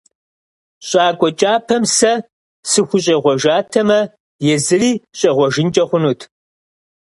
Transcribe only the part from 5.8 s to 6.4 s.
хъунут.